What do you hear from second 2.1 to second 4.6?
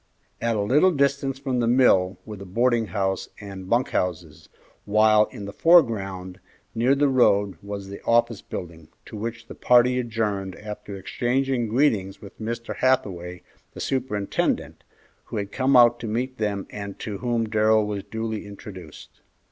were the boarding house and bunk houses,